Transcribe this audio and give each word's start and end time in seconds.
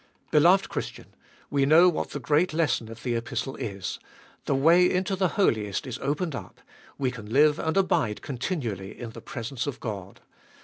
Beloved 0.31 0.67
Christian, 0.67 1.13
we 1.51 1.63
know 1.63 1.87
what 1.87 2.09
the 2.09 2.19
great 2.19 2.53
lesson 2.53 2.89
of 2.89 3.03
the 3.03 3.13
Epistle 3.13 3.55
is: 3.57 3.99
the 4.45 4.55
way 4.55 4.91
into 4.91 5.15
the 5.15 5.37
Holiest 5.37 5.85
is 5.85 5.99
opened 5.99 6.33
up, 6.33 6.59
we 6.97 7.11
can 7.11 7.31
live 7.31 7.59
and 7.59 7.77
abide 7.77 8.23
continually 8.23 8.99
in 8.99 9.11
the 9.11 9.21
presence 9.21 9.67
of 9.67 9.79
God. 9.79 10.19